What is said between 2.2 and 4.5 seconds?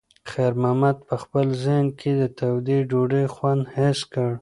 د تودې ډوډۍ خوند حس کړ.